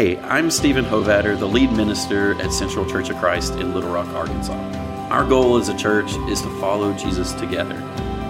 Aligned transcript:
Hey, 0.00 0.16
I'm 0.20 0.50
Stephen 0.50 0.86
Hovatter, 0.86 1.38
the 1.38 1.44
lead 1.44 1.72
minister 1.72 2.32
at 2.40 2.54
Central 2.54 2.86
Church 2.86 3.10
of 3.10 3.18
Christ 3.18 3.56
in 3.56 3.74
Little 3.74 3.92
Rock, 3.92 4.08
Arkansas. 4.14 4.54
Our 5.10 5.28
goal 5.28 5.58
as 5.58 5.68
a 5.68 5.76
church 5.76 6.14
is 6.30 6.40
to 6.40 6.48
follow 6.58 6.94
Jesus 6.94 7.34
together. 7.34 7.78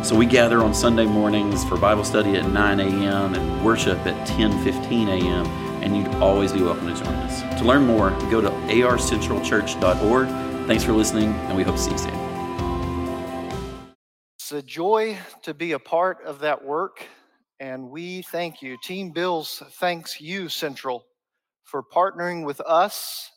So 0.02 0.16
we 0.16 0.26
gather 0.26 0.64
on 0.64 0.74
Sunday 0.74 1.06
mornings 1.06 1.62
for 1.64 1.76
Bible 1.76 2.02
study 2.02 2.34
at 2.34 2.50
9 2.50 2.80
a.m. 2.80 3.34
and 3.34 3.64
worship 3.64 4.04
at 4.04 4.26
10:15 4.26 5.10
a.m. 5.10 5.46
and 5.80 5.96
you'd 5.96 6.12
always 6.16 6.52
be 6.52 6.60
welcome 6.60 6.88
to 6.88 7.04
join 7.04 7.14
us. 7.14 7.60
To 7.60 7.64
learn 7.64 7.86
more, 7.86 8.10
go 8.32 8.40
to 8.40 8.50
arcentralchurch.org. 8.50 10.28
Thanks 10.66 10.82
for 10.82 10.90
listening, 10.90 11.32
and 11.32 11.56
we 11.56 11.62
hope 11.62 11.76
to 11.76 11.82
see 11.82 11.92
you 11.92 11.98
soon. 11.98 13.94
It's 14.40 14.50
a 14.50 14.60
joy 14.60 15.18
to 15.42 15.54
be 15.54 15.70
a 15.70 15.78
part 15.78 16.20
of 16.24 16.40
that 16.40 16.64
work, 16.64 17.06
and 17.60 17.90
we 17.90 18.22
thank 18.22 18.60
you. 18.60 18.76
Team 18.82 19.12
Bills 19.12 19.62
thanks 19.78 20.20
you, 20.20 20.48
Central, 20.48 21.04
for 21.70 21.84
partnering 21.84 22.44
with 22.44 22.60
us, 22.62 23.30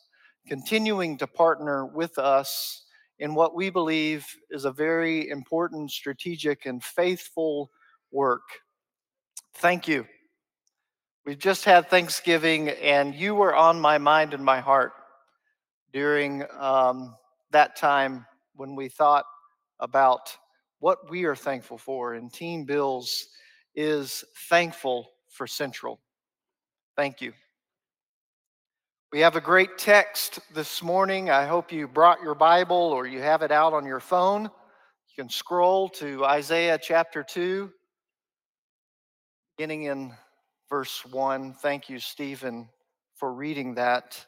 continuing 0.48 1.16
to 1.18 1.26
partner 1.26 1.86
with 1.86 2.18
us 2.18 2.84
in 3.20 3.34
what 3.34 3.54
we 3.54 3.70
believe 3.70 4.26
is 4.50 4.64
a 4.64 4.72
very 4.72 5.28
important, 5.28 5.90
strategic, 5.90 6.66
and 6.66 6.82
faithful 6.82 7.70
work. 8.10 8.42
Thank 9.54 9.86
you. 9.86 10.04
We've 11.24 11.38
just 11.38 11.64
had 11.64 11.88
Thanksgiving, 11.88 12.70
and 12.70 13.14
you 13.14 13.36
were 13.36 13.54
on 13.54 13.80
my 13.80 13.98
mind 13.98 14.34
and 14.34 14.44
my 14.44 14.60
heart 14.60 14.92
during 15.92 16.44
um, 16.58 17.14
that 17.52 17.76
time 17.76 18.26
when 18.56 18.74
we 18.74 18.88
thought 18.88 19.24
about 19.78 20.36
what 20.80 21.08
we 21.08 21.24
are 21.24 21.36
thankful 21.36 21.78
for. 21.78 22.14
And 22.14 22.32
Team 22.32 22.64
Bills 22.64 23.28
is 23.76 24.24
thankful 24.48 25.08
for 25.30 25.46
Central. 25.46 26.00
Thank 26.96 27.20
you. 27.20 27.32
We 29.14 29.20
have 29.20 29.36
a 29.36 29.40
great 29.40 29.78
text 29.78 30.40
this 30.54 30.82
morning. 30.82 31.30
I 31.30 31.46
hope 31.46 31.70
you 31.70 31.86
brought 31.86 32.20
your 32.20 32.34
Bible 32.34 32.76
or 32.76 33.06
you 33.06 33.20
have 33.20 33.42
it 33.42 33.52
out 33.52 33.72
on 33.72 33.86
your 33.86 34.00
phone. 34.00 34.42
You 34.42 35.14
can 35.14 35.30
scroll 35.30 35.88
to 35.90 36.24
Isaiah 36.24 36.80
chapter 36.82 37.22
2, 37.22 37.70
beginning 39.56 39.84
in 39.84 40.12
verse 40.68 41.06
1. 41.06 41.54
Thank 41.62 41.88
you, 41.88 42.00
Stephen, 42.00 42.68
for 43.14 43.32
reading 43.32 43.76
that. 43.76 44.26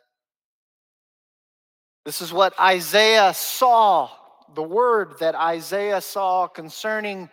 This 2.04 2.22
is 2.22 2.32
what 2.32 2.54
Isaiah 2.60 3.34
saw, 3.34 4.08
the 4.54 4.62
word 4.62 5.18
that 5.18 5.34
Isaiah 5.34 6.00
saw 6.00 6.46
concerning 6.46 7.28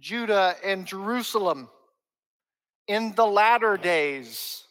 Judah 0.00 0.56
and 0.64 0.84
Jerusalem 0.86 1.68
in 2.88 3.14
the 3.14 3.26
latter 3.26 3.76
days 3.76 4.64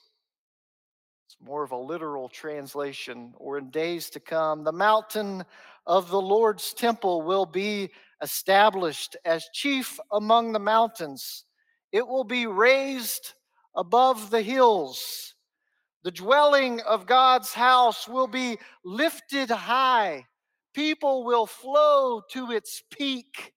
more 1.44 1.64
of 1.64 1.72
a 1.72 1.78
literal 1.78 2.30
translation, 2.30 3.34
or 3.38 3.58
in 3.58 3.70
days 3.70 4.10
to 4.12 4.20
come, 4.20 4.64
the 4.64 4.72
mountain 4.72 5.44
of 5.86 6.10
the 6.10 6.22
Lord's 6.22 6.74
temple 6.74 7.22
will 7.22 7.46
be 7.46 7.90
established 8.22 9.16
as 9.26 9.48
chief 9.54 10.00
among 10.12 10.52
the 10.52 10.60
mountains. 10.60 11.46
It 11.92 12.06
will 12.06 12.26
be 12.26 12.46
raised 12.46 13.34
above 13.76 14.30
the 14.30 14.42
hills. 14.42 15.36
The 16.04 16.12
dwelling 16.12 16.82
of 16.82 17.06
God's 17.06 17.54
house 17.54 18.08
will 18.08 18.28
be 18.28 18.58
lifted 18.84 19.50
high. 19.50 20.26
People 20.74 21.24
will 21.24 21.46
flow 21.46 22.22
to 22.32 22.52
its 22.52 22.84
peak. 22.92 23.54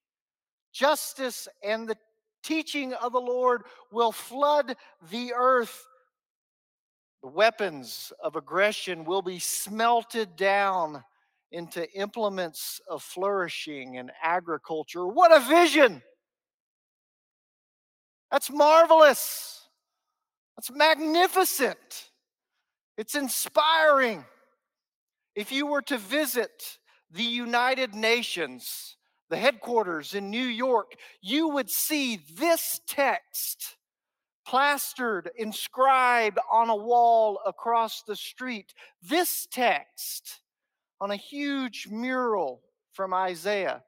Justice 0.73 1.47
and 1.63 1.87
the 1.87 1.97
teaching 2.43 2.93
of 2.93 3.13
the 3.13 3.21
Lord 3.21 3.63
will 3.91 4.11
flood 4.11 4.75
the 5.09 5.33
earth. 5.33 5.85
The 7.23 7.29
weapons 7.29 8.11
of 8.21 8.35
aggression 8.35 9.05
will 9.05 9.21
be 9.21 9.39
smelted 9.39 10.35
down 10.35 11.05
into 11.53 11.89
implements 11.97 12.81
of 12.89 13.01
flourishing 13.01 13.97
and 13.97 14.11
agriculture. 14.21 15.07
What 15.07 15.31
a 15.31 15.39
vision! 15.39 16.03
That's 18.29 18.51
marvelous. 18.51 19.69
That's 20.57 20.69
magnificent. 20.69 22.09
It's 22.97 23.15
inspiring. 23.15 24.25
If 25.33 25.49
you 25.49 25.65
were 25.65 25.83
to 25.83 25.97
visit 25.97 26.77
the 27.09 27.23
United 27.23 27.95
Nations, 27.95 28.97
the 29.29 29.37
headquarters 29.37 30.13
in 30.13 30.29
New 30.29 30.45
York, 30.45 30.91
you 31.21 31.47
would 31.47 31.69
see 31.69 32.19
this 32.35 32.81
text 32.85 33.77
plastered, 34.45 35.29
inscribed 35.37 36.39
on 36.51 36.69
a 36.69 36.75
wall 36.75 37.39
across 37.45 38.03
the 38.03 38.15
street. 38.15 38.73
This 39.01 39.47
text 39.51 40.41
on 40.99 41.11
a 41.11 41.15
huge 41.15 41.87
mural 41.89 42.61
from 42.91 43.13
Isaiah. 43.13 43.83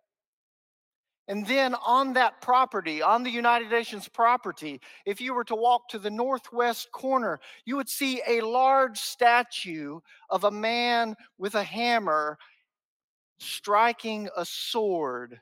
And 1.28 1.46
then 1.48 1.74
on 1.86 2.14
that 2.14 2.40
property, 2.42 3.02
on 3.02 3.24
the 3.24 3.32
United 3.32 3.72
Nations 3.72 4.08
property, 4.08 4.80
if 5.06 5.20
you 5.20 5.34
were 5.34 5.44
to 5.46 5.56
walk 5.56 5.90
to 5.90 6.00
the 6.00 6.12
northwest 6.12 6.92
corner, 6.92 7.40
you 7.66 7.76
would 7.78 7.90
see 7.90 8.22
a 8.28 8.42
large 8.42 9.00
statue 9.00 10.00
of 10.30 10.44
a 10.44 10.52
man 10.52 11.16
with 11.40 11.56
a 11.56 11.64
hammer 11.64 12.38
striking 13.40 14.30
a 14.38 14.46
sword. 14.46 15.40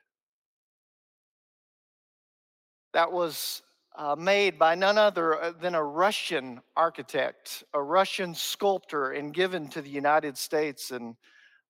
That 2.94 3.12
was 3.12 3.62
uh, 3.96 4.16
made 4.18 4.58
by 4.58 4.76
none 4.76 4.98
other 4.98 5.42
uh, 5.42 5.52
than 5.52 5.76
a 5.76 5.84
Russian 5.84 6.62
architect, 6.76 7.64
a 7.74 7.82
Russian 7.82 8.34
sculptor, 8.34 9.12
and 9.12 9.34
given 9.34 9.68
to 9.70 9.82
the 9.82 9.90
United 9.90 10.38
States 10.38 10.92
in 10.92 11.16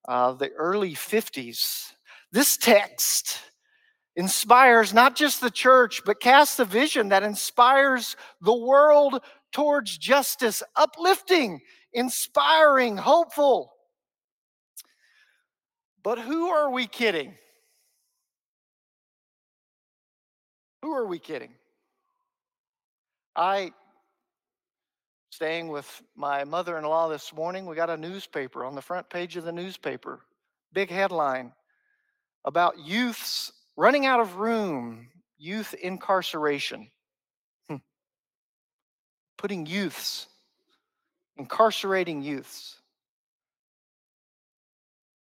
uh, 0.07 0.33
the 0.33 0.51
early 0.51 0.93
50s. 0.93 1.91
This 2.31 2.57
text 2.57 3.39
inspires 4.15 4.93
not 4.93 5.15
just 5.15 5.41
the 5.41 5.51
church, 5.51 6.01
but 6.05 6.19
casts 6.19 6.59
a 6.59 6.65
vision 6.65 7.09
that 7.09 7.23
inspires 7.23 8.15
the 8.41 8.53
world 8.53 9.21
towards 9.51 9.97
justice, 9.97 10.63
uplifting, 10.75 11.61
inspiring, 11.93 12.97
hopeful. 12.97 13.73
But 16.03 16.19
who 16.19 16.49
are 16.49 16.71
we 16.71 16.87
kidding? 16.87 17.35
Who 20.81 20.91
are 20.91 21.05
we 21.05 21.19
kidding? 21.19 21.53
I, 23.35 23.73
staying 25.31 25.69
with 25.69 26.01
my 26.15 26.43
mother 26.43 26.77
in 26.77 26.83
law 26.83 27.09
this 27.09 27.33
morning, 27.33 27.65
we 27.65 27.75
got 27.75 27.89
a 27.89 27.97
newspaper 27.97 28.63
on 28.63 28.75
the 28.75 28.81
front 28.81 29.09
page 29.09 29.37
of 29.37 29.43
the 29.43 29.51
newspaper, 29.51 30.21
big 30.71 30.89
headline 30.89 31.53
about 32.45 32.79
youths 32.79 33.51
running 33.75 34.05
out 34.05 34.19
of 34.19 34.35
room, 34.35 35.09
youth 35.37 35.73
incarceration. 35.73 36.89
Hmm. 37.69 37.77
Putting 39.37 39.65
youths, 39.65 40.27
incarcerating 41.37 42.21
youths. 42.21 42.75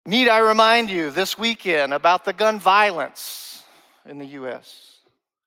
Need 0.05 0.29
I 0.29 0.39
remind 0.39 0.89
you 0.89 1.11
this 1.11 1.37
weekend 1.37 1.93
about 1.93 2.25
the 2.25 2.33
gun 2.33 2.59
violence 2.59 3.63
in 4.05 4.17
the 4.17 4.25
U.S.? 4.25 4.98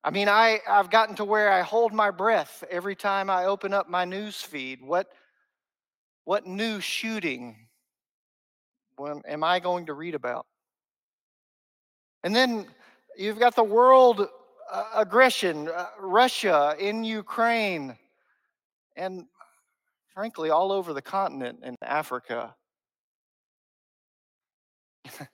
I 0.04 0.10
mean, 0.10 0.28
I, 0.28 0.58
I've 0.68 0.90
gotten 0.90 1.14
to 1.16 1.24
where 1.24 1.52
I 1.52 1.62
hold 1.62 1.92
my 1.92 2.10
breath 2.10 2.64
every 2.68 2.96
time 2.96 3.30
I 3.30 3.44
open 3.44 3.72
up 3.72 3.88
my 3.88 4.04
news 4.04 4.40
feed. 4.42 4.82
What, 4.82 5.06
what 6.24 6.44
new 6.44 6.80
shooting 6.80 7.68
am 8.98 9.44
I 9.44 9.60
going 9.60 9.86
to 9.86 9.94
read 9.94 10.16
about? 10.16 10.46
And 12.24 12.34
then 12.34 12.66
you've 13.16 13.38
got 13.38 13.54
the 13.54 13.62
world 13.62 14.26
uh, 14.70 14.84
aggression, 14.96 15.68
uh, 15.68 15.86
Russia 16.00 16.74
in 16.80 17.04
Ukraine, 17.04 17.96
and 18.96 19.26
frankly, 20.14 20.50
all 20.50 20.72
over 20.72 20.92
the 20.92 21.02
continent 21.02 21.60
in 21.62 21.76
Africa. 21.80 22.56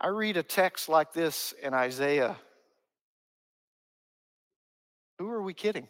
I 0.00 0.08
read 0.08 0.36
a 0.36 0.42
text 0.42 0.88
like 0.88 1.12
this 1.12 1.54
in 1.62 1.74
Isaiah 1.74 2.36
who 5.18 5.30
are 5.30 5.42
we 5.42 5.52
kidding? 5.52 5.88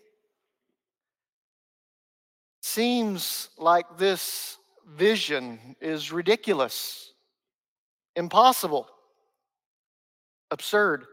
Seems 2.62 3.50
like 3.58 3.98
this 3.98 4.58
vision 4.86 5.76
is 5.80 6.10
ridiculous, 6.12 7.12
impossible, 8.16 8.88
absurd. 10.50 11.04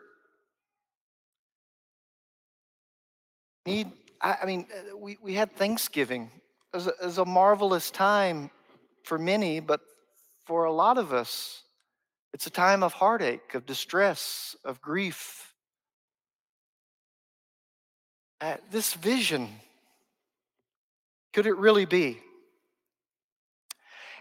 Need, 3.66 3.92
I, 4.22 4.46
mean, 4.46 4.68
uh, 4.72 4.98
we, 4.98 5.18
we 5.22 5.34
had 5.34 5.56
Thanksgiving 5.56 6.30
as 6.74 6.88
a, 6.88 6.94
as 7.02 7.18
a 7.18 7.26
marvelous 7.26 7.92
time 7.92 8.50
for 9.04 9.18
many, 9.18 9.60
but 9.60 9.82
for 10.46 10.66
a 10.66 10.72
lot 10.72 10.98
of 10.98 11.14
us, 11.14 11.64
it's 12.34 12.48
a 12.48 12.52
time 12.52 12.84
of 12.84 12.94
heartache, 12.94 13.56
of 13.56 13.66
distress, 13.66 14.56
of 14.64 14.82
grief, 14.82 15.55
uh, 18.42 18.56
this 18.72 18.94
vision, 18.94 19.50
could 21.34 21.48
it 21.48 21.58
really 21.58 21.86
be? 21.86 22.20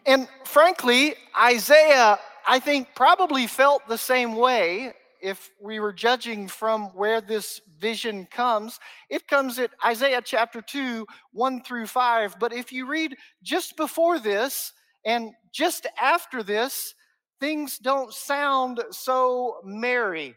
And 0.06 0.28
frankly, 0.44 1.14
Isaiah, 1.38 2.19
I 2.46 2.58
think, 2.58 2.88
probably 2.94 3.46
felt 3.46 3.87
the 3.88 3.99
same 3.99 4.34
way 4.37 4.93
if 5.22 5.50
we 5.58 5.81
were 5.81 5.93
judging 5.93 6.46
from 6.49 6.88
where 6.94 7.22
this 7.22 7.61
vision 7.78 8.26
comes. 8.31 8.78
It 9.08 9.26
comes 9.26 9.58
at 9.58 9.70
Isaiah 9.84 10.20
chapter 10.22 10.60
2, 10.60 11.06
1 11.32 11.62
through 11.62 11.87
5. 11.87 12.38
But 12.38 12.52
if 12.52 12.72
you 12.72 12.87
read 12.87 13.17
just 13.43 13.76
before 13.76 14.19
this 14.19 14.72
and 15.06 15.32
just 15.50 15.87
after 16.00 16.43
this, 16.43 16.94
things 17.40 17.78
don't 17.78 18.12
sound 18.12 18.82
so 18.90 19.56
merry. 19.64 20.34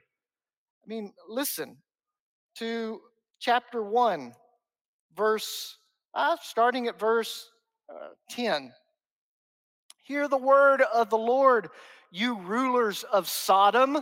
I 0.83 0.87
mean, 0.87 1.13
listen 1.27 1.77
to 2.59 3.01
chapter 3.39 3.83
1, 3.83 4.33
verse, 5.15 5.77
uh, 6.13 6.37
starting 6.41 6.87
at 6.87 6.99
verse 6.99 7.49
uh, 7.89 8.09
10. 8.29 8.71
Hear 10.03 10.27
the 10.27 10.37
word 10.37 10.81
of 10.93 11.09
the 11.09 11.17
Lord, 11.17 11.69
you 12.11 12.39
rulers 12.39 13.03
of 13.03 13.27
Sodom. 13.27 13.99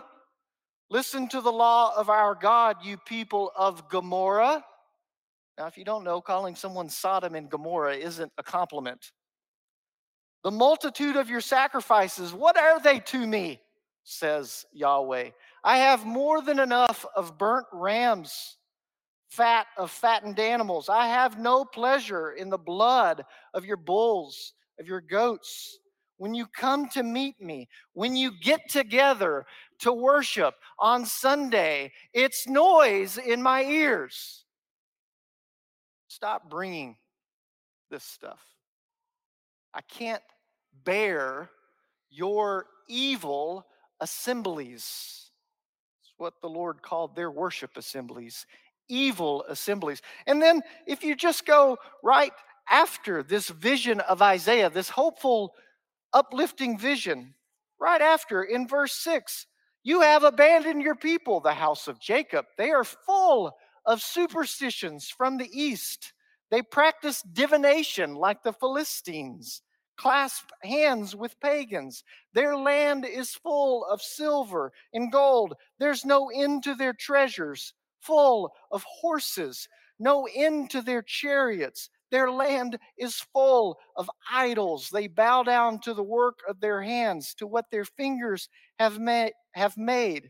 Listen 0.90 1.28
to 1.30 1.42
the 1.42 1.52
law 1.52 1.94
of 1.96 2.10
our 2.10 2.36
God, 2.36 2.78
you 2.84 2.98
people 2.98 3.52
of 3.56 3.90
Gomorrah. 3.90 4.64
Now, 5.58 5.68
if 5.68 5.78
you 5.78 5.86
don't 5.86 6.04
know, 6.04 6.22
calling 6.22 6.56
someone 6.56 6.90
Sodom 6.90 7.34
and 7.34 7.50
Gomorrah 7.50 7.96
isn't 7.96 8.32
a 8.38 8.44
compliment. 8.44 9.12
The 10.44 10.52
multitude 10.52 11.16
of 11.16 11.30
your 11.30 11.42
sacrifices, 11.42 12.34
what 12.34 12.58
are 12.58 12.80
they 12.80 13.00
to 13.00 13.26
me? 13.26 13.62
says 14.06 14.66
Yahweh. 14.72 15.32
I 15.64 15.78
have 15.78 16.06
more 16.06 16.42
than 16.42 16.60
enough 16.60 17.06
of 17.16 17.38
burnt 17.38 17.66
rams, 17.74 18.58
fat 19.36 19.68
of 19.78 19.92
fattened 19.92 20.40
animals. 20.40 20.90
I 20.90 21.08
have 21.08 21.40
no 21.40 21.66
pleasure 21.66 22.32
in 22.32 22.50
the 22.50 22.58
blood 22.58 23.26
of 23.54 23.66
your 23.66 23.78
bulls, 23.78 24.54
of 24.80 24.88
your 24.88 25.02
goats. 25.02 25.80
When 26.18 26.34
you 26.34 26.46
come 26.48 26.88
to 26.90 27.04
meet 27.04 27.42
me, 27.42 27.68
when 27.94 28.16
you 28.16 28.32
get 28.42 28.70
together 28.70 29.46
to 29.80 29.92
worship 29.92 30.56
on 30.80 31.06
Sunday, 31.06 31.92
it's 32.14 32.48
noise 32.48 33.18
in 33.18 33.42
my 33.42 33.64
ears. 33.64 34.46
Stop 36.08 36.50
bringing 36.50 36.96
this 37.92 38.06
stuff. 38.06 38.40
I 39.74 39.82
can't 39.82 40.24
bear 40.86 41.50
your 42.10 42.68
evil 42.88 43.66
assemblies. 44.00 45.32
It's 46.02 46.14
what 46.18 46.36
the 46.42 46.48
Lord 46.48 46.82
called 46.82 47.14
their 47.14 47.30
worship 47.30 47.72
assemblies, 47.76 48.46
evil 48.88 49.44
assemblies. 49.48 50.02
And 50.28 50.42
then 50.42 50.62
if 50.86 51.04
you 51.04 51.16
just 51.16 51.46
go 51.46 51.78
right 52.04 52.32
after 52.70 53.24
this 53.24 53.50
vision 53.50 54.00
of 54.02 54.22
Isaiah, 54.22 54.70
this 54.70 54.90
hopeful, 54.90 55.54
uplifting 56.14 56.78
vision, 56.78 57.34
right 57.80 58.02
after 58.02 58.44
in 58.44 58.68
verse 58.68 58.94
6, 58.94 59.48
you 59.84 60.02
have 60.02 60.24
abandoned 60.24 60.82
your 60.82 60.96
people, 60.96 61.40
the 61.40 61.54
house 61.54 61.88
of 61.88 62.00
Jacob. 62.00 62.46
They 62.58 62.72
are 62.72 62.84
full 62.84 63.56
of 63.86 64.02
superstitions 64.02 65.10
from 65.10 65.38
the 65.38 65.50
east. 65.52 66.14
They 66.50 66.62
practice 66.62 67.22
divination 67.34 68.16
like 68.16 68.42
the 68.42 68.54
Philistines 68.54 69.62
clasp 69.98 70.50
hands 70.62 71.16
with 71.16 71.40
pagans. 71.40 72.04
Their 72.34 72.58
land 72.58 73.06
is 73.06 73.32
full 73.36 73.86
of 73.86 74.02
silver 74.02 74.72
and 74.94 75.12
gold. 75.12 75.54
There's 75.80 76.06
no 76.06 76.30
end 76.30 76.64
to 76.64 76.76
their 76.76 76.94
treasures, 76.94 77.74
full 78.06 78.54
of 78.72 78.84
horses, 78.84 79.68
no 80.00 80.28
end 80.34 80.70
to 80.72 80.82
their 80.82 81.02
chariots. 81.02 81.90
Their 82.12 82.32
land 82.32 82.78
is 82.98 83.26
full 83.34 83.78
of 83.96 84.10
idols. 84.32 84.90
They 84.90 85.08
bow 85.08 85.44
down 85.44 85.80
to 85.82 85.94
the 85.94 86.04
work 86.04 86.40
of 86.48 86.60
their 86.60 86.82
hands, 86.82 87.34
to 87.36 87.48
what 87.48 87.66
their 87.72 87.86
fingers 87.86 88.48
have, 88.80 89.00
ma- 89.00 89.30
have 89.54 89.76
made. 89.78 90.30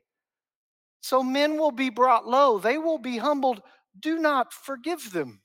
So 1.02 1.22
men 1.22 1.58
will 1.58 1.72
be 1.72 1.90
brought 1.90 2.28
low, 2.28 2.58
they 2.58 2.78
will 2.78 2.98
be 2.98 3.18
humbled. 3.18 3.62
Do 4.00 4.18
not 4.20 4.52
forgive 4.52 5.12
them. 5.12 5.42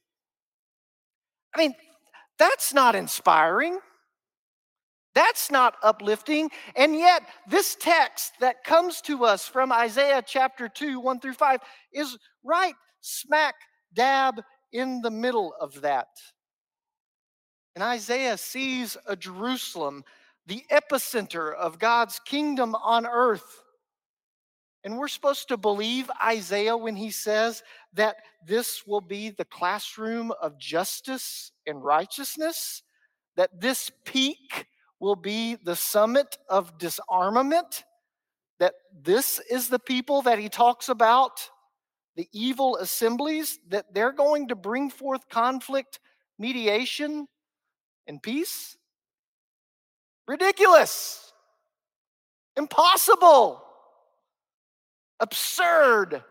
I 1.54 1.58
mean, 1.58 1.74
that's 2.38 2.72
not 2.72 2.94
inspiring. 2.94 3.78
That's 5.14 5.50
not 5.50 5.74
uplifting. 5.82 6.50
And 6.76 6.94
yet, 6.94 7.22
this 7.48 7.76
text 7.80 8.32
that 8.40 8.62
comes 8.64 9.00
to 9.02 9.24
us 9.24 9.46
from 9.46 9.72
Isaiah 9.72 10.22
chapter 10.24 10.68
2, 10.68 11.00
1 11.00 11.20
through 11.20 11.34
5, 11.34 11.60
is 11.92 12.16
right 12.44 12.74
smack 13.00 13.54
dab 13.92 14.42
in 14.72 15.00
the 15.00 15.10
middle 15.10 15.54
of 15.60 15.80
that. 15.80 16.08
And 17.74 17.82
Isaiah 17.82 18.36
sees 18.36 18.96
a 19.06 19.16
Jerusalem, 19.16 20.04
the 20.46 20.64
epicenter 20.70 21.54
of 21.54 21.78
God's 21.78 22.20
kingdom 22.20 22.74
on 22.74 23.06
earth. 23.06 23.62
And 24.82 24.96
we're 24.96 25.08
supposed 25.08 25.48
to 25.48 25.56
believe 25.56 26.10
Isaiah 26.24 26.76
when 26.76 26.96
he 26.96 27.10
says 27.10 27.62
that 27.94 28.16
this 28.46 28.86
will 28.86 29.02
be 29.02 29.30
the 29.30 29.44
classroom 29.44 30.32
of 30.40 30.58
justice 30.58 31.52
and 31.66 31.84
righteousness, 31.84 32.82
that 33.36 33.60
this 33.60 33.90
peak 34.04 34.66
will 35.00 35.16
be 35.16 35.56
the 35.56 35.74
summit 35.74 36.38
of 36.48 36.78
disarmament, 36.78 37.84
that 38.58 38.74
this 39.02 39.40
is 39.50 39.68
the 39.68 39.78
people 39.78 40.22
that 40.22 40.38
he 40.38 40.48
talks 40.48 40.88
about, 40.90 41.40
the 42.16 42.28
evil 42.32 42.76
assemblies, 42.76 43.58
that 43.68 43.94
they're 43.94 44.12
going 44.12 44.48
to 44.48 44.54
bring 44.54 44.90
forth 44.90 45.28
conflict, 45.30 45.98
mediation, 46.38 47.26
and 48.06 48.22
peace? 48.22 48.76
Ridiculous, 50.28 51.32
impossible, 52.56 53.64
absurd. 55.18 56.22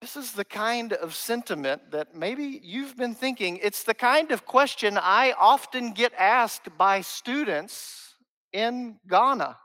This 0.00 0.16
is 0.16 0.32
the 0.32 0.44
kind 0.44 0.92
of 0.92 1.14
sentiment 1.14 1.90
that 1.90 2.14
maybe 2.14 2.60
you've 2.62 2.96
been 2.96 3.16
thinking. 3.16 3.58
It's 3.60 3.82
the 3.82 3.94
kind 3.94 4.30
of 4.30 4.46
question 4.46 4.96
I 4.96 5.34
often 5.36 5.92
get 5.92 6.12
asked 6.16 6.68
by 6.78 7.00
students 7.00 8.14
in 8.52 9.00
Ghana. 9.08 9.56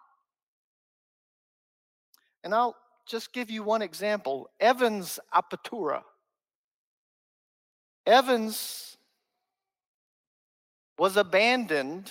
And 2.44 2.53
I'll 2.53 2.75
just 3.06 3.31
give 3.31 3.51
you 3.51 3.62
one 3.62 3.83
example 3.83 4.50
Evans 4.59 5.19
Apatura. 5.33 6.01
Evans 8.07 8.97
was 10.97 11.16
abandoned 11.16 12.09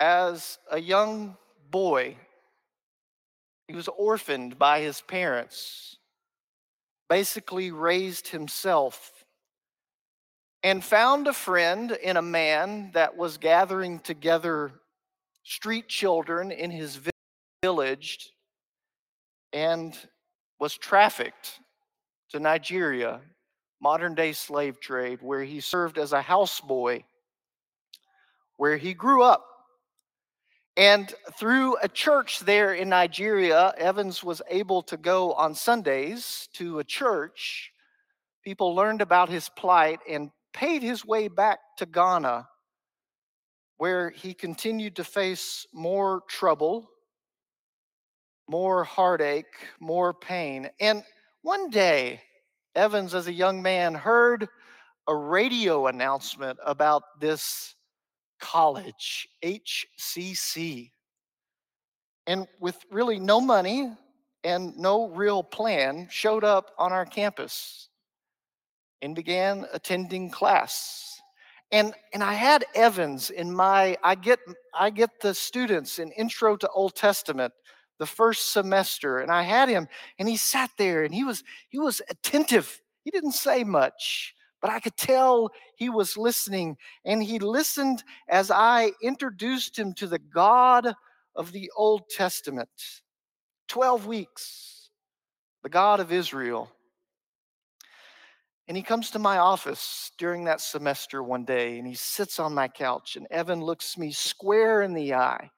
as 0.00 0.58
a 0.70 0.80
young 0.80 1.36
boy. 1.70 2.16
He 3.68 3.74
was 3.74 3.88
orphaned 3.88 4.58
by 4.58 4.80
his 4.80 5.00
parents 5.00 5.96
basically 7.08 7.70
raised 7.70 8.28
himself 8.28 9.24
and 10.62 10.82
found 10.82 11.28
a 11.28 11.32
friend 11.32 11.92
in 11.92 12.16
a 12.16 12.22
man 12.22 12.90
that 12.92 13.16
was 13.16 13.38
gathering 13.38 14.00
together 14.00 14.72
street 15.44 15.88
children 15.88 16.50
in 16.50 16.70
his 16.70 16.98
village 17.62 18.30
and 19.52 19.96
was 20.58 20.76
trafficked 20.76 21.60
to 22.30 22.40
Nigeria, 22.40 23.20
modern 23.80 24.14
day 24.14 24.32
slave 24.32 24.80
trade, 24.80 25.20
where 25.22 25.44
he 25.44 25.60
served 25.60 25.98
as 25.98 26.12
a 26.12 26.20
houseboy, 26.20 27.04
where 28.56 28.76
he 28.76 28.92
grew 28.92 29.22
up. 29.22 29.46
And 30.76 31.14
through 31.38 31.76
a 31.82 31.88
church 31.88 32.40
there 32.40 32.74
in 32.74 32.90
Nigeria, 32.90 33.72
Evans 33.78 34.22
was 34.22 34.42
able 34.50 34.82
to 34.82 34.98
go 34.98 35.32
on 35.32 35.54
Sundays 35.54 36.48
to 36.52 36.78
a 36.80 36.84
church. 36.84 37.72
People 38.44 38.74
learned 38.74 39.00
about 39.00 39.30
his 39.30 39.48
plight 39.48 40.00
and 40.08 40.30
paid 40.52 40.82
his 40.82 41.04
way 41.04 41.28
back 41.28 41.60
to 41.78 41.86
Ghana, 41.86 42.46
where 43.78 44.10
he 44.10 44.34
continued 44.34 44.96
to 44.96 45.04
face 45.04 45.66
more 45.72 46.22
trouble, 46.28 46.90
more 48.48 48.84
heartache, 48.84 49.46
more 49.80 50.12
pain. 50.12 50.68
And 50.78 51.02
one 51.40 51.70
day, 51.70 52.20
Evans, 52.74 53.14
as 53.14 53.28
a 53.28 53.32
young 53.32 53.62
man, 53.62 53.94
heard 53.94 54.46
a 55.08 55.14
radio 55.14 55.86
announcement 55.86 56.58
about 56.64 57.02
this 57.18 57.75
college, 58.40 59.28
HCC. 59.44 60.90
And 62.26 62.46
with 62.60 62.84
really 62.90 63.18
no 63.18 63.40
money 63.40 63.92
and 64.44 64.76
no 64.76 65.08
real 65.08 65.42
plan, 65.42 66.08
showed 66.10 66.44
up 66.44 66.72
on 66.78 66.92
our 66.92 67.04
campus 67.04 67.88
and 69.02 69.14
began 69.14 69.66
attending 69.72 70.30
class. 70.30 71.20
And, 71.72 71.94
and 72.12 72.22
I 72.22 72.34
had 72.34 72.64
Evans 72.74 73.30
in 73.30 73.52
my, 73.52 73.96
I 74.02 74.14
get, 74.14 74.38
I 74.78 74.90
get 74.90 75.10
the 75.20 75.34
students 75.34 75.98
in 75.98 76.12
Intro 76.12 76.56
to 76.56 76.68
Old 76.70 76.94
Testament 76.94 77.52
the 77.98 78.06
first 78.06 78.52
semester, 78.52 79.20
and 79.20 79.30
I 79.30 79.42
had 79.42 79.68
him, 79.68 79.88
and 80.18 80.28
he 80.28 80.36
sat 80.36 80.70
there 80.76 81.04
and 81.04 81.14
he 81.14 81.24
was, 81.24 81.42
he 81.70 81.78
was 81.78 82.02
attentive. 82.10 82.80
He 83.04 83.10
didn't 83.10 83.32
say 83.32 83.64
much, 83.64 84.34
but 84.66 84.72
I 84.72 84.80
could 84.80 84.96
tell 84.96 85.50
he 85.76 85.88
was 85.90 86.16
listening. 86.16 86.76
And 87.04 87.22
he 87.22 87.38
listened 87.38 88.02
as 88.28 88.50
I 88.50 88.90
introduced 89.00 89.78
him 89.78 89.94
to 89.94 90.08
the 90.08 90.18
God 90.18 90.92
of 91.36 91.52
the 91.52 91.70
Old 91.76 92.08
Testament. 92.08 92.68
12 93.68 94.06
weeks, 94.06 94.90
the 95.62 95.68
God 95.68 96.00
of 96.00 96.10
Israel. 96.10 96.68
And 98.66 98.76
he 98.76 98.82
comes 98.82 99.12
to 99.12 99.20
my 99.20 99.38
office 99.38 100.10
during 100.18 100.42
that 100.46 100.60
semester 100.60 101.22
one 101.22 101.44
day 101.44 101.78
and 101.78 101.86
he 101.86 101.94
sits 101.94 102.40
on 102.40 102.52
my 102.52 102.66
couch. 102.66 103.14
And 103.14 103.28
Evan 103.30 103.60
looks 103.60 103.96
me 103.96 104.10
square 104.10 104.82
in 104.82 104.94
the 104.94 105.14
eye 105.14 105.48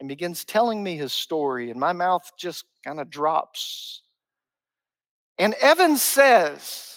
and 0.00 0.06
begins 0.06 0.44
telling 0.44 0.82
me 0.82 0.96
his 0.98 1.14
story. 1.14 1.70
And 1.70 1.80
my 1.80 1.94
mouth 1.94 2.30
just 2.38 2.66
kind 2.84 3.00
of 3.00 3.08
drops. 3.08 4.02
And 5.38 5.54
Evan 5.54 5.96
says, 5.96 6.95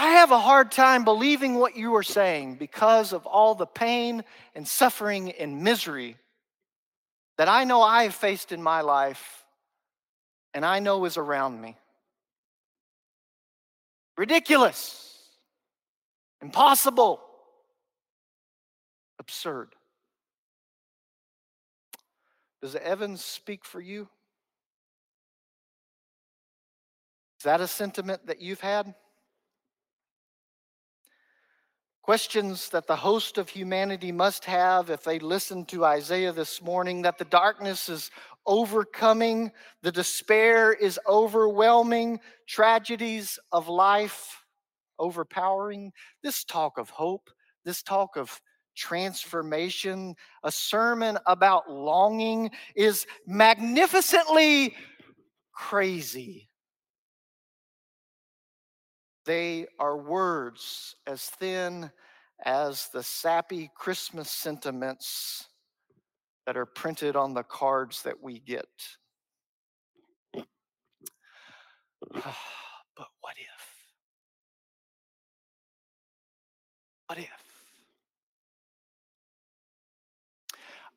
I 0.00 0.10
have 0.10 0.30
a 0.30 0.38
hard 0.38 0.70
time 0.70 1.02
believing 1.02 1.56
what 1.56 1.76
you 1.76 1.96
are 1.96 2.04
saying 2.04 2.54
because 2.54 3.12
of 3.12 3.26
all 3.26 3.56
the 3.56 3.66
pain 3.66 4.22
and 4.54 4.66
suffering 4.66 5.32
and 5.32 5.64
misery 5.64 6.16
that 7.36 7.48
I 7.48 7.64
know 7.64 7.82
I 7.82 8.04
have 8.04 8.14
faced 8.14 8.52
in 8.52 8.62
my 8.62 8.82
life 8.82 9.44
and 10.54 10.64
I 10.64 10.78
know 10.78 11.04
is 11.04 11.16
around 11.16 11.60
me. 11.60 11.76
Ridiculous, 14.16 15.18
impossible, 16.40 17.20
absurd. 19.18 19.74
Does 22.62 22.76
Evans 22.76 23.24
speak 23.24 23.64
for 23.64 23.80
you? 23.80 24.08
Is 27.40 27.44
that 27.46 27.60
a 27.60 27.66
sentiment 27.66 28.28
that 28.28 28.40
you've 28.40 28.60
had? 28.60 28.94
Questions 32.08 32.70
that 32.70 32.86
the 32.86 32.96
host 32.96 33.36
of 33.36 33.50
humanity 33.50 34.12
must 34.12 34.46
have 34.46 34.88
if 34.88 35.04
they 35.04 35.18
listen 35.18 35.66
to 35.66 35.84
Isaiah 35.84 36.32
this 36.32 36.62
morning 36.62 37.02
that 37.02 37.18
the 37.18 37.26
darkness 37.26 37.90
is 37.90 38.10
overcoming, 38.46 39.52
the 39.82 39.92
despair 39.92 40.72
is 40.72 40.98
overwhelming, 41.06 42.18
tragedies 42.46 43.38
of 43.52 43.68
life 43.68 44.42
overpowering. 44.98 45.92
This 46.22 46.44
talk 46.44 46.78
of 46.78 46.88
hope, 46.88 47.28
this 47.66 47.82
talk 47.82 48.16
of 48.16 48.40
transformation, 48.74 50.14
a 50.44 50.50
sermon 50.50 51.18
about 51.26 51.70
longing 51.70 52.50
is 52.74 53.06
magnificently 53.26 54.74
crazy. 55.52 56.47
They 59.28 59.66
are 59.78 59.94
words 59.94 60.96
as 61.06 61.22
thin 61.22 61.90
as 62.46 62.88
the 62.94 63.02
sappy 63.02 63.70
Christmas 63.74 64.30
sentiments 64.30 65.48
that 66.46 66.56
are 66.56 66.64
printed 66.64 67.14
on 67.14 67.34
the 67.34 67.42
cards 67.42 68.04
that 68.04 68.22
we 68.22 68.38
get. 68.38 68.64
but 70.32 70.44
what 73.20 73.34
if? 73.36 73.66
What 77.08 77.18
if? 77.18 77.28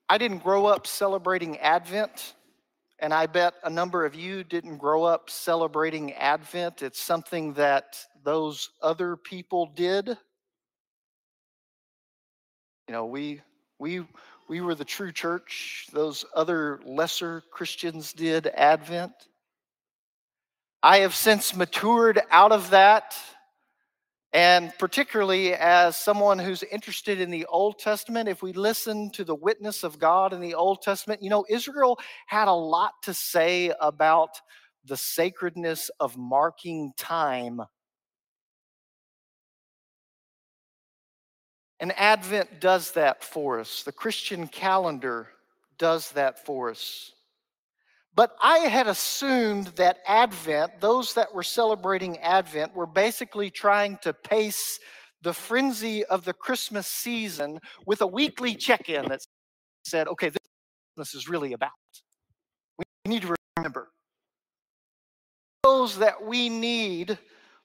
I 0.08 0.18
didn't 0.18 0.42
grow 0.42 0.68
up 0.68 0.88
celebrating 0.88 1.58
Advent. 1.58 2.36
And 3.02 3.14
I 3.16 3.26
bet 3.26 3.56
a 3.64 3.70
number 3.70 4.06
of 4.06 4.14
you 4.14 4.46
didn't 4.46 4.78
grow 4.78 5.04
up 5.04 5.30
celebrating 5.30 6.14
Advent. 6.14 6.84
It's 6.84 7.02
something 7.02 7.54
that 7.54 7.98
those 8.24 8.70
other 8.82 9.16
people 9.16 9.72
did. 9.76 10.08
You 10.08 10.18
know, 12.90 13.06
we 13.06 13.42
we 13.80 14.06
we 14.48 14.62
were 14.62 14.76
the 14.76 14.86
true 14.86 15.12
church. 15.12 15.88
Those 15.94 16.26
other 16.36 16.80
lesser 16.86 17.44
Christians 17.52 18.14
did 18.14 18.48
Advent. 18.48 19.14
I 20.84 21.00
have 21.00 21.16
since 21.16 21.56
matured 21.56 22.22
out 22.32 22.52
of 22.52 22.72
that 22.72 23.16
and 24.34 24.72
particularly 24.80 25.54
as 25.54 25.98
someone 25.98 26.40
who's 26.40 26.64
interested 26.64 27.20
in 27.20 27.32
the 27.32 27.46
Old 27.48 27.80
Testament, 27.80 28.30
if 28.30 28.42
we 28.42 28.54
listen 28.54 29.12
to 29.12 29.26
the 29.26 29.36
witness 29.36 29.84
of 29.84 30.00
God 30.00 30.32
in 30.32 30.40
the 30.40 30.56
Old 30.56 30.82
Testament, 30.82 31.22
you 31.22 31.30
know, 31.30 31.46
Israel 31.50 32.00
had 32.28 32.48
a 32.48 32.54
lot 32.54 32.94
to 33.04 33.14
say 33.14 33.74
about 33.82 34.30
the 34.86 34.96
sacredness 34.96 35.92
of 36.00 36.18
marking 36.18 36.94
time. 36.98 37.62
And 41.82 41.92
Advent 41.98 42.62
does 42.62 42.92
that 42.92 43.24
for 43.24 43.60
us. 43.60 43.82
The 43.82 43.92
Christian 43.92 44.48
calendar 44.48 45.28
does 45.80 46.12
that 46.12 46.46
for 46.46 46.70
us. 46.70 47.12
But 48.14 48.36
I 48.42 48.60
had 48.60 48.88
assumed 48.88 49.68
that 49.78 49.98
Advent, 50.06 50.80
those 50.80 51.16
that 51.16 51.34
were 51.34 51.44
celebrating 51.44 52.20
Advent, 52.20 52.76
were 52.76 52.86
basically 52.86 53.50
trying 53.50 53.98
to 54.04 54.14
pace 54.14 54.80
the 55.24 55.34
frenzy 55.34 56.06
of 56.06 56.24
the 56.24 56.34
Christmas 56.34 56.86
season 56.86 57.60
with 57.88 58.02
a 58.02 58.08
weekly 58.08 58.54
check 58.54 58.88
in 58.88 59.06
that 59.10 59.22
said, 59.84 60.08
okay, 60.08 60.32
this 60.98 61.16
is 61.16 61.28
really 61.28 61.54
about. 61.54 61.72
We 62.78 62.86
need 63.08 63.24
to 63.24 63.36
remember 63.58 63.90
those 65.64 65.98
that 65.98 66.24
we 66.24 66.48
need 66.48 67.18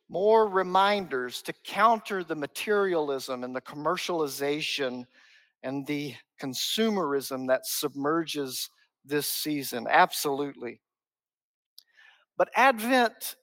more 0.09 0.49
reminders 0.49 1.43
to 1.43 1.53
counter 1.65 2.23
the 2.23 2.35
materialism 2.35 3.45
and 3.45 3.55
the 3.55 3.61
commercialization 3.61 5.05
and 5.63 5.87
the 5.87 6.15
consumerism 6.41 7.49
that 7.49 7.67
submerges 7.67 8.71
this 9.05 9.27
season. 9.27 9.87
Absolutely. 9.91 10.81
But 12.37 12.51
Advent 12.55 13.37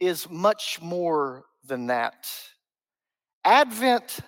is 0.00 0.28
much 0.30 0.80
more 0.80 1.44
than 1.64 1.86
that. 1.88 2.28
Advent 3.44 4.20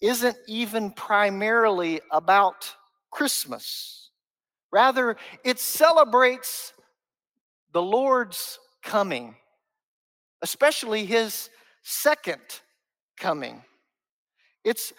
isn't 0.00 0.36
even 0.46 0.90
primarily 0.92 2.00
about 2.10 2.72
Christmas. 3.10 4.10
Rather, 4.70 5.16
it 5.44 5.58
celebrates 5.58 6.72
the 7.72 7.82
Lord's 7.82 8.58
coming, 8.82 9.34
especially 10.42 11.04
his 11.04 11.50
second 11.82 12.40
coming. 13.18 13.62
It's 14.64 14.92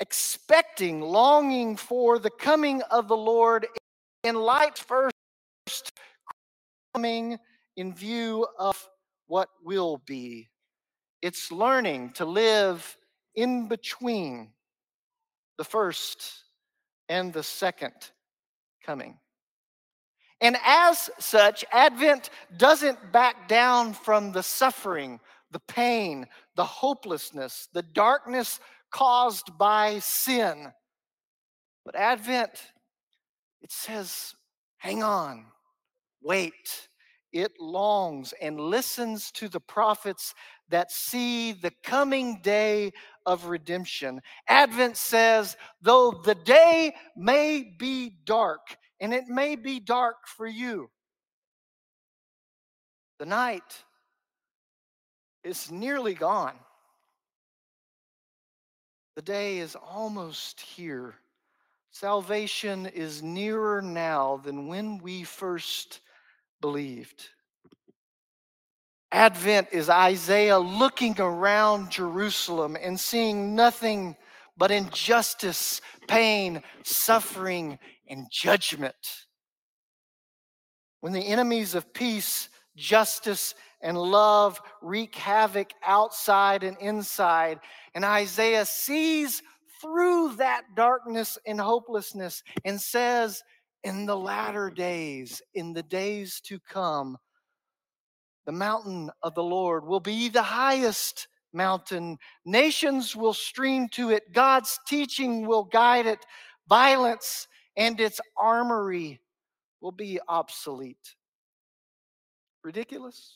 expecting, 0.00 1.00
longing 1.00 1.76
for 1.76 2.18
the 2.18 2.30
coming 2.30 2.82
of 2.90 3.08
the 3.08 3.16
Lord 3.16 3.66
in 4.24 4.34
light 4.34 4.78
first 4.78 5.12
coming 6.94 7.38
in 7.76 7.94
view 7.94 8.46
of 8.58 8.88
what 9.26 9.48
will 9.62 10.02
be. 10.06 10.48
It's 11.22 11.52
learning 11.52 12.12
to 12.14 12.24
live 12.24 12.96
in 13.34 13.68
between 13.68 14.52
the 15.58 15.64
first 15.64 16.44
and 17.08 17.32
the 17.32 17.42
second 17.42 17.92
coming. 18.84 19.18
And 20.40 20.56
as 20.64 21.10
such, 21.18 21.64
Advent 21.70 22.30
doesn't 22.56 23.12
back 23.12 23.48
down 23.48 23.92
from 23.92 24.32
the 24.32 24.42
suffering, 24.42 25.20
the 25.50 25.60
pain, 25.60 26.26
the 26.56 26.64
hopelessness, 26.64 27.68
the 27.72 27.82
darkness 27.82 28.58
caused 28.90 29.56
by 29.58 29.98
sin. 30.00 30.72
But 31.84 31.96
Advent 31.96 32.50
it 33.60 33.72
says, 33.72 34.34
hang 34.78 35.02
on, 35.02 35.44
wait. 36.22 36.88
It 37.32 37.52
longs 37.60 38.34
and 38.42 38.58
listens 38.58 39.30
to 39.32 39.48
the 39.48 39.60
prophets 39.60 40.34
that 40.68 40.90
see 40.90 41.52
the 41.52 41.70
coming 41.84 42.40
day 42.42 42.92
of 43.24 43.44
redemption. 43.44 44.20
Advent 44.48 44.96
says, 44.96 45.56
though 45.80 46.10
the 46.10 46.34
day 46.34 46.92
may 47.16 47.72
be 47.78 48.16
dark, 48.24 48.76
and 49.00 49.14
it 49.14 49.28
may 49.28 49.56
be 49.56 49.80
dark 49.80 50.26
for 50.26 50.46
you, 50.46 50.90
the 53.18 53.26
night 53.26 53.84
is 55.42 55.70
nearly 55.70 56.14
gone. 56.14 56.54
The 59.16 59.22
day 59.22 59.58
is 59.58 59.74
almost 59.76 60.60
here. 60.60 61.14
Salvation 61.90 62.86
is 62.86 63.22
nearer 63.22 63.82
now 63.82 64.40
than 64.44 64.68
when 64.68 64.98
we 64.98 65.24
first 65.24 66.00
believed. 66.60 67.28
Advent 69.12 69.68
is 69.72 69.90
Isaiah 69.90 70.58
looking 70.58 71.20
around 71.20 71.90
Jerusalem 71.90 72.76
and 72.80 72.98
seeing 72.98 73.56
nothing 73.56 74.16
but 74.60 74.70
injustice, 74.70 75.80
pain, 76.06 76.62
suffering, 76.84 77.78
and 78.10 78.26
judgment. 78.30 78.94
When 81.00 81.14
the 81.14 81.26
enemies 81.26 81.74
of 81.74 81.94
peace 81.94 82.50
justice 82.76 83.54
and 83.80 83.96
love 83.96 84.60
wreak 84.82 85.14
havoc 85.14 85.70
outside 85.82 86.62
and 86.62 86.76
inside. 86.78 87.58
And 87.94 88.04
Isaiah 88.04 88.66
sees 88.66 89.42
through 89.80 90.36
that 90.36 90.62
darkness 90.76 91.38
and 91.46 91.58
hopelessness 91.58 92.42
and 92.64 92.78
says, 92.78 93.42
In 93.82 94.04
the 94.04 94.16
latter 94.16 94.70
days, 94.70 95.40
in 95.54 95.72
the 95.72 95.82
days 95.82 96.38
to 96.44 96.60
come, 96.60 97.16
the 98.44 98.52
mountain 98.52 99.10
of 99.22 99.34
the 99.34 99.42
Lord 99.42 99.86
will 99.86 100.00
be 100.00 100.28
the 100.28 100.42
highest 100.42 101.28
mountain. 101.52 102.18
Nations 102.44 103.14
will 103.16 103.34
stream 103.34 103.88
to 103.90 104.10
it. 104.10 104.32
God's 104.32 104.78
teaching 104.86 105.46
will 105.46 105.64
guide 105.64 106.06
it. 106.06 106.24
Violence 106.68 107.48
and 107.76 108.00
its 108.00 108.20
armory 108.36 109.20
will 109.80 109.92
be 109.92 110.20
obsolete. 110.28 111.16
Ridiculous? 112.62 113.34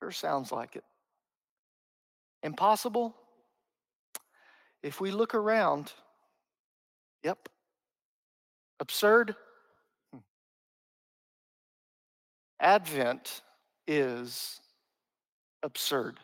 Sure 0.00 0.10
sounds 0.10 0.52
like 0.52 0.76
it. 0.76 0.84
Impossible? 2.42 3.16
If 4.82 5.00
we 5.00 5.10
look 5.10 5.34
around, 5.34 5.92
yep. 7.24 7.48
Absurd? 8.78 9.34
Hmm. 10.12 10.20
Advent 12.60 13.42
is 13.88 14.60
absurd. 15.64 16.20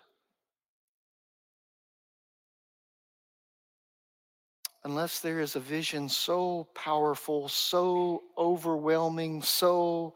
Unless 4.84 5.20
there 5.20 5.40
is 5.40 5.56
a 5.56 5.60
vision 5.60 6.08
so 6.08 6.68
powerful, 6.74 7.48
so 7.48 8.22
overwhelming, 8.36 9.42
so 9.42 10.14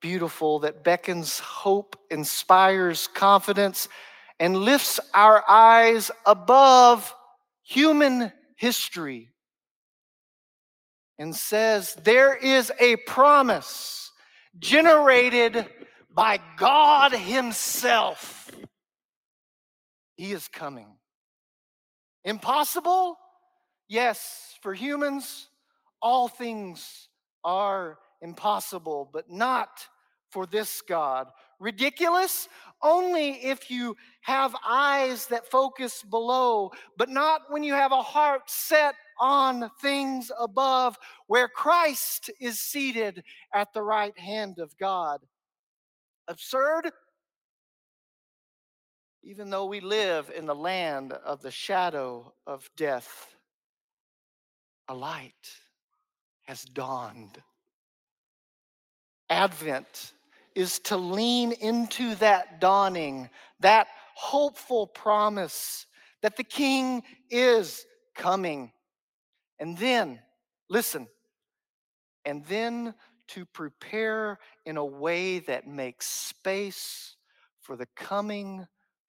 beautiful 0.00 0.58
that 0.60 0.82
beckons 0.82 1.38
hope, 1.38 1.96
inspires 2.10 3.06
confidence, 3.08 3.88
and 4.40 4.56
lifts 4.56 4.98
our 5.14 5.44
eyes 5.48 6.10
above 6.26 7.14
human 7.62 8.32
history 8.56 9.30
and 11.18 11.34
says 11.34 11.94
there 12.04 12.34
is 12.34 12.72
a 12.80 12.96
promise 12.96 14.12
generated 14.58 15.66
by 16.12 16.40
God 16.56 17.12
Himself. 17.12 18.50
He 20.16 20.32
is 20.32 20.48
coming. 20.48 20.88
Impossible? 22.24 23.18
Yes, 23.88 24.58
for 24.60 24.74
humans, 24.74 25.48
all 26.02 26.28
things 26.28 27.08
are 27.42 27.98
impossible, 28.20 29.08
but 29.12 29.30
not 29.30 29.86
for 30.30 30.44
this 30.44 30.82
God. 30.82 31.28
Ridiculous? 31.58 32.48
Only 32.82 33.30
if 33.44 33.70
you 33.70 33.96
have 34.20 34.54
eyes 34.66 35.26
that 35.28 35.50
focus 35.50 36.02
below, 36.02 36.70
but 36.96 37.08
not 37.08 37.42
when 37.48 37.62
you 37.62 37.72
have 37.72 37.92
a 37.92 38.02
heart 38.02 38.42
set 38.50 38.94
on 39.18 39.70
things 39.80 40.30
above, 40.38 40.96
where 41.26 41.48
Christ 41.48 42.30
is 42.40 42.60
seated 42.60 43.24
at 43.54 43.72
the 43.72 43.82
right 43.82 44.16
hand 44.18 44.58
of 44.58 44.76
God. 44.78 45.20
Absurd? 46.28 46.92
Even 49.24 49.50
though 49.50 49.66
we 49.66 49.80
live 49.80 50.30
in 50.36 50.46
the 50.46 50.54
land 50.54 51.12
of 51.12 51.42
the 51.42 51.50
shadow 51.50 52.32
of 52.46 52.70
death, 52.76 53.34
a 54.88 54.94
light 54.94 55.32
has 56.46 56.64
dawned. 56.64 57.42
Advent 59.30 60.12
is 60.54 60.78
to 60.80 60.96
lean 60.96 61.52
into 61.52 62.14
that 62.16 62.60
dawning, 62.60 63.28
that 63.60 63.88
hopeful 64.14 64.86
promise 64.86 65.86
that 66.22 66.36
the 66.36 66.44
King 66.44 67.02
is 67.30 67.84
coming. 68.16 68.72
And 69.60 69.76
then, 69.78 70.18
listen, 70.68 71.06
and 72.24 72.44
then 72.46 72.94
to 73.28 73.44
prepare 73.44 74.38
in 74.64 74.76
a 74.76 74.84
way 74.84 75.38
that 75.40 75.66
makes 75.66 76.06
space 76.06 77.16
for 77.60 77.76
the 77.76 77.86
coming, 77.94 78.66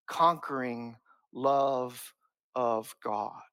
conquering 0.07 0.97
love 1.33 2.13
of 2.55 2.93
God. 3.03 3.48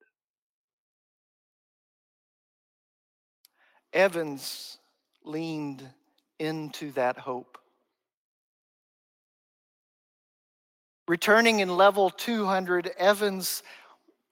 Evans 3.96 4.76
leaned 5.24 5.82
into 6.38 6.92
that 6.92 7.16
hope. 7.16 7.56
Returning 11.08 11.60
in 11.60 11.76
level 11.76 12.10
200, 12.10 12.90
Evans 12.98 13.62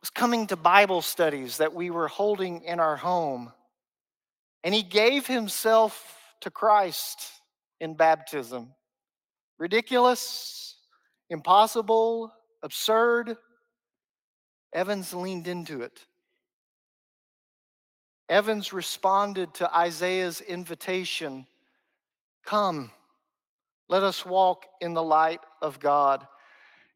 was 0.01 0.11
coming 0.11 0.47
to 0.49 0.57
Bible 0.57 1.01
studies 1.01 1.57
that 1.57 1.73
we 1.73 1.89
were 1.89 2.09
holding 2.09 2.63
in 2.65 2.79
our 2.79 2.97
home. 2.97 3.53
And 4.65 4.75
he 4.75 4.83
gave 4.83 5.27
himself 5.27 6.19
to 6.43 6.51
Christ 6.51 7.27
in 7.81 7.95
baptism. 7.95 8.75
Ridiculous, 9.59 10.77
impossible, 11.31 12.31
absurd. 12.63 13.39
Evans 14.75 15.15
leaned 15.15 15.49
into 15.49 15.81
it. 15.81 16.05
Evans 18.29 18.73
responded 18.73 19.53
to 19.55 19.77
Isaiah's 19.77 20.41
invitation 20.41 21.47
Come, 22.45 22.91
let 23.89 24.03
us 24.03 24.27
walk 24.27 24.67
in 24.81 24.93
the 24.93 25.03
light 25.03 25.41
of 25.63 25.81
God. 25.81 26.27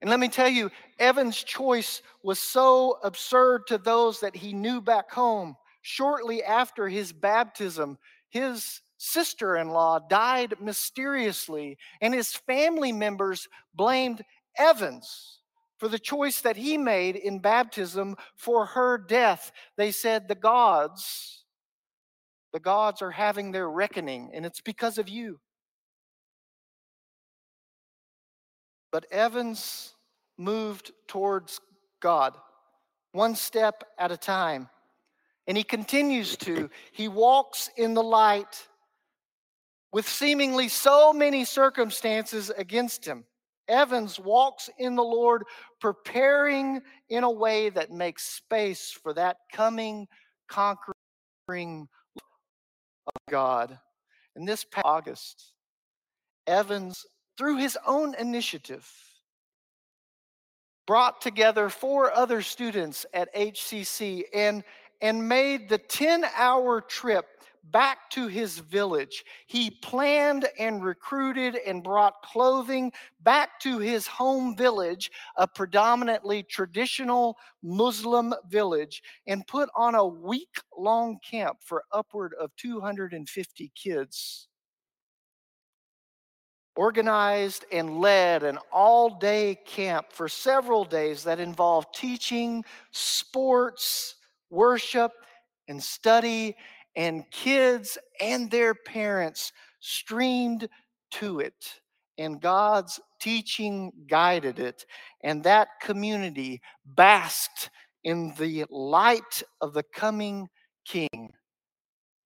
And 0.01 0.11
let 0.11 0.21
me 0.21 0.29
tell 0.29 0.49
you, 0.49 0.71
Evan's 0.99 1.43
choice 1.43 2.03
was 2.23 2.39
so 2.39 2.99
absurd 3.03 3.67
to 3.69 3.79
those 3.79 4.21
that 4.21 4.37
he 4.37 4.53
knew 4.53 4.81
back 4.81 5.11
home. 5.11 5.57
Shortly 5.81 6.45
after 6.45 6.89
his 6.89 7.13
baptism, 7.13 7.99
his 8.29 8.81
sister 8.99 9.57
in 9.57 9.71
law 9.71 9.99
died 9.99 10.55
mysteriously, 10.61 11.79
and 12.01 12.13
his 12.13 12.35
family 12.35 12.93
members 12.93 13.49
blamed 13.75 14.25
Evans 14.57 15.38
for 15.79 15.89
the 15.89 15.99
choice 15.99 16.41
that 16.41 16.57
he 16.57 16.77
made 16.77 17.17
in 17.17 17.39
baptism 17.39 18.17
for 18.37 18.67
her 18.67 18.99
death. 18.99 19.53
They 19.77 19.91
said, 19.91 20.29
The 20.29 20.35
gods, 20.35 21.45
the 22.53 22.61
gods 22.61 23.01
are 23.01 23.13
having 23.13 23.53
their 23.53 23.71
reckoning, 23.71 24.31
and 24.35 24.45
it's 24.45 24.61
because 24.61 24.99
of 24.99 25.09
you. 25.09 25.41
But 28.91 29.07
Evans 29.11 29.95
moved 30.37 30.93
towards 31.07 31.61
God 32.01 32.37
one 33.13 33.35
step 33.35 33.85
at 33.99 34.13
a 34.13 34.17
time. 34.17 34.69
And 35.47 35.57
he 35.57 35.65
continues 35.65 36.37
to. 36.39 36.71
He 36.93 37.09
walks 37.09 37.71
in 37.77 37.95
the 37.95 38.03
light 38.03 38.67
with 39.93 40.09
seemingly 40.09 40.69
so 40.69 41.13
many 41.13 41.45
circumstances 41.45 42.51
against 42.51 43.05
him. 43.05 43.25
Evans 43.69 44.19
walks 44.19 44.71
in 44.79 44.97
the 44.97 45.03
Lord, 45.03 45.45
preparing 45.81 46.81
in 47.09 47.25
a 47.25 47.31
way 47.31 47.69
that 47.71 47.91
makes 47.91 48.25
space 48.25 48.91
for 48.91 49.13
that 49.15 49.37
coming, 49.53 50.09
conquering 50.49 51.89
of 52.17 53.13
God. 53.31 53.79
In 54.37 54.45
this 54.45 54.65
past 54.65 54.87
August, 54.87 55.53
Evans 56.47 57.05
through 57.39 57.57
his 57.57 57.79
own 57.87 58.15
initiative, 58.17 58.91
brought 60.87 61.21
together 61.21 61.69
four 61.69 62.13
other 62.13 62.43
students 62.43 63.07
at 63.15 63.33
HCC 63.35 64.25
and, 64.35 64.65
and 65.01 65.29
made 65.29 65.69
the 65.69 65.79
10 65.79 66.25
hour 66.37 66.81
trip 66.81 67.27
back 67.71 68.11
to 68.11 68.27
his 68.29 68.59
village. 68.59 69.25
He 69.47 69.71
planned 69.71 70.49
and 70.59 70.83
recruited 70.83 71.57
and 71.67 71.83
brought 71.83 72.23
clothing 72.23 72.93
back 73.21 73.61
to 73.61 73.79
his 73.79 74.07
home 74.07 74.57
village, 74.57 75.11
a 75.37 75.47
predominantly 75.47 76.43
traditional 76.43 77.37
Muslim 77.63 78.35
village, 78.49 79.03
and 79.27 79.47
put 79.47 79.69
on 79.75 79.95
a 79.95 80.07
week 80.07 80.61
long 80.77 81.19
camp 81.29 81.59
for 81.63 81.85
upward 81.93 82.35
of 82.41 82.55
250 82.57 83.73
kids 83.75 84.49
organized 86.79 87.65
and 87.73 87.99
led 87.99 88.45
an 88.45 88.57
all 88.73 89.11
day 89.19 89.59
camp 89.67 90.07
for 90.13 90.29
several 90.29 90.85
days 90.85 91.25
that 91.25 91.41
involved 91.41 91.89
teaching, 91.93 92.65
sports, 92.93 94.15
worship, 94.49 95.11
and 95.67 95.83
study, 95.83 96.55
and 96.99 97.25
kids 97.33 97.99
and 98.21 98.51
their 98.51 98.75
parents 98.75 99.53
streamed 99.81 100.69
to 101.13 101.41
it. 101.41 101.81
And 102.19 102.43
God's 102.43 103.01
teaching 103.21 103.93
guided 104.09 104.61
it. 104.61 104.87
And 105.25 105.45
that 105.45 105.69
community 105.83 106.61
basked 106.85 107.71
in 108.05 108.35
the 108.39 108.67
light 108.71 109.43
of 109.63 109.75
the 109.75 109.85
coming 109.95 110.49
King. 110.87 111.33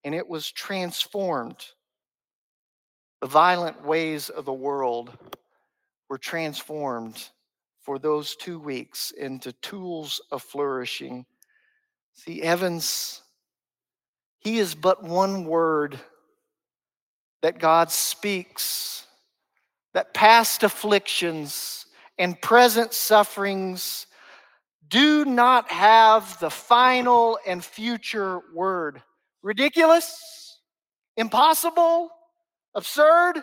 And 0.04 0.14
it 0.14 0.28
was 0.28 0.50
transformed 0.52 1.66
The 3.20 3.28
violent 3.28 3.84
ways 3.84 4.30
of 4.30 4.46
the 4.46 4.54
world 4.54 5.18
were 6.10 6.18
transformed 6.18 7.30
for 7.82 7.98
those 7.98 8.36
two 8.36 8.60
weeks 8.60 9.12
into 9.12 9.52
tools 9.54 10.20
of 10.32 10.42
flourishing. 10.42 11.26
See, 12.14 12.42
Evans, 12.42 13.21
he 14.42 14.58
is 14.58 14.74
but 14.74 15.04
one 15.04 15.44
word 15.44 15.98
that 17.42 17.58
God 17.58 17.90
speaks, 17.90 19.06
that 19.94 20.14
past 20.14 20.62
afflictions 20.62 21.86
and 22.18 22.40
present 22.40 22.92
sufferings 22.92 24.06
do 24.88 25.24
not 25.24 25.70
have 25.70 26.38
the 26.40 26.50
final 26.50 27.38
and 27.46 27.64
future 27.64 28.40
word. 28.54 29.02
Ridiculous? 29.42 30.58
Impossible? 31.16 32.10
Absurd? 32.74 33.42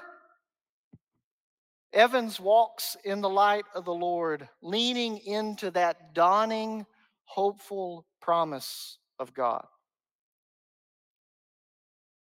Evans 1.91 2.39
walks 2.39 2.95
in 3.03 3.21
the 3.21 3.29
light 3.29 3.65
of 3.73 3.85
the 3.85 3.93
Lord, 3.93 4.47
leaning 4.61 5.17
into 5.17 5.71
that 5.71 6.13
dawning, 6.13 6.85
hopeful 7.23 8.05
promise 8.21 8.99
of 9.17 9.33
God. 9.33 9.65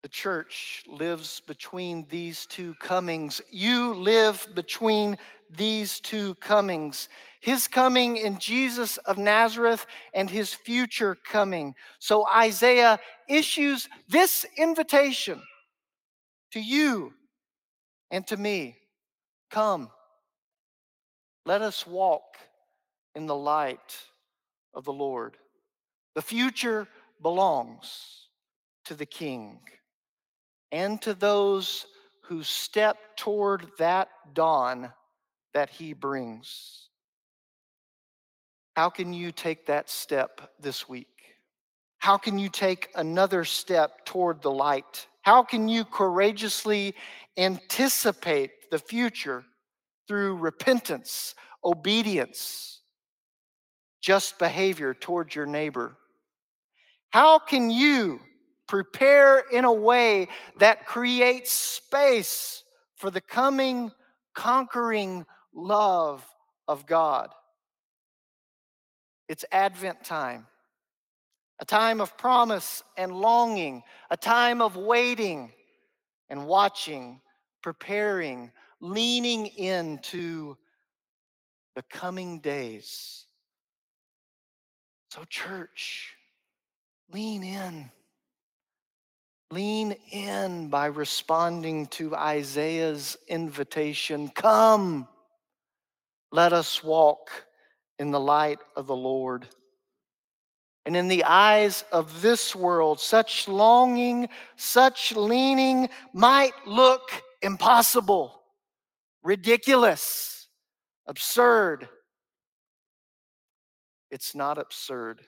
The 0.02 0.08
church 0.08 0.82
lives 0.88 1.40
between 1.46 2.06
these 2.08 2.46
two 2.46 2.74
comings. 2.74 3.40
You 3.50 3.94
live 3.94 4.48
between 4.54 5.16
these 5.50 6.00
two 6.00 6.34
comings 6.36 7.08
his 7.42 7.66
coming 7.66 8.18
in 8.18 8.38
Jesus 8.38 8.98
of 8.98 9.18
Nazareth 9.18 9.84
and 10.14 10.30
his 10.30 10.54
future 10.54 11.16
coming. 11.16 11.74
So 11.98 12.24
Isaiah 12.32 13.00
issues 13.28 13.88
this 14.08 14.46
invitation 14.56 15.42
to 16.52 16.60
you 16.60 17.12
and 18.10 18.26
to 18.28 18.36
me 18.36 18.76
Come, 19.50 19.90
let 21.44 21.60
us 21.60 21.86
walk 21.86 22.38
in 23.14 23.26
the 23.26 23.34
light 23.34 23.98
of 24.72 24.84
the 24.84 24.92
Lord. 24.92 25.36
The 26.14 26.22
future 26.22 26.88
belongs 27.20 28.28
to 28.86 28.94
the 28.94 29.04
King 29.04 29.58
and 30.72 31.00
to 31.02 31.12
those 31.12 31.86
who 32.22 32.42
step 32.42 32.96
toward 33.16 33.70
that 33.78 34.08
dawn 34.32 34.90
that 35.52 35.68
he 35.68 35.92
brings. 35.92 36.88
How 38.74 38.88
can 38.88 39.12
you 39.12 39.32
take 39.32 39.66
that 39.66 39.90
step 39.90 40.50
this 40.58 40.88
week? 40.88 41.06
How 41.98 42.16
can 42.16 42.38
you 42.38 42.48
take 42.48 42.88
another 42.96 43.44
step 43.44 44.06
toward 44.06 44.40
the 44.40 44.50
light? 44.50 45.06
How 45.20 45.42
can 45.42 45.68
you 45.68 45.84
courageously 45.84 46.94
anticipate 47.36 48.70
the 48.70 48.78
future 48.78 49.44
through 50.08 50.36
repentance, 50.36 51.34
obedience, 51.64 52.80
just 54.00 54.38
behavior 54.38 54.94
towards 54.94 55.34
your 55.34 55.46
neighbor? 55.46 55.96
How 57.10 57.38
can 57.38 57.70
you 57.70 58.20
prepare 58.66 59.44
in 59.52 59.64
a 59.64 59.72
way 59.72 60.28
that 60.58 60.86
creates 60.86 61.52
space 61.52 62.64
for 62.96 63.10
the 63.10 63.20
coming, 63.20 63.90
conquering 64.34 65.26
love 65.54 66.26
of 66.68 66.86
God? 66.86 67.30
It's 69.28 69.44
Advent 69.50 70.04
time, 70.04 70.46
a 71.58 71.64
time 71.64 72.00
of 72.00 72.16
promise 72.18 72.82
and 72.96 73.12
longing, 73.12 73.82
a 74.10 74.16
time 74.16 74.60
of 74.60 74.76
waiting 74.76 75.52
and 76.28 76.46
watching, 76.46 77.20
preparing, 77.62 78.50
leaning 78.80 79.46
into 79.46 80.56
the 81.74 81.82
coming 81.82 82.40
days. 82.40 83.26
So, 85.10 85.24
church, 85.24 86.14
lean 87.12 87.42
in. 87.44 87.90
Lean 89.52 89.94
in 90.10 90.68
by 90.68 90.86
responding 90.86 91.86
to 91.88 92.16
Isaiah's 92.16 93.18
invitation 93.28 94.30
Come, 94.30 95.06
let 96.30 96.54
us 96.54 96.82
walk 96.82 97.30
in 97.98 98.10
the 98.10 98.18
light 98.18 98.60
of 98.76 98.86
the 98.86 98.96
Lord. 98.96 99.46
And 100.86 100.96
in 100.96 101.06
the 101.06 101.24
eyes 101.24 101.84
of 101.92 102.22
this 102.22 102.56
world, 102.56 102.98
such 102.98 103.46
longing, 103.46 104.30
such 104.56 105.14
leaning 105.14 105.90
might 106.14 106.54
look 106.66 107.10
impossible, 107.42 108.40
ridiculous, 109.22 110.48
absurd. 111.06 111.90
It's 114.10 114.34
not 114.34 114.56
absurd, 114.56 115.20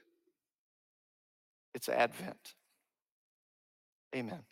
it's 1.74 1.90
Advent. 1.90 2.54
Amen. 4.14 4.44